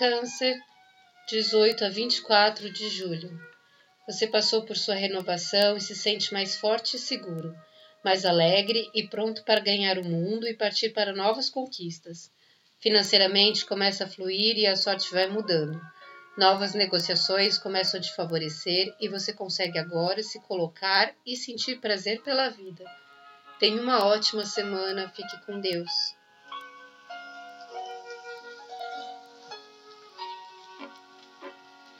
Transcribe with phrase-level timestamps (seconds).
[0.00, 0.58] Câncer,
[1.28, 3.38] 18 a 24 de julho.
[4.08, 7.54] Você passou por sua renovação e se sente mais forte e seguro,
[8.02, 12.32] mais alegre e pronto para ganhar o mundo e partir para novas conquistas.
[12.80, 15.78] Financeiramente começa a fluir e a sorte vai mudando.
[16.34, 22.22] Novas negociações começam a te favorecer e você consegue agora se colocar e sentir prazer
[22.22, 22.86] pela vida.
[23.58, 25.90] Tenha uma ótima semana, fique com Deus.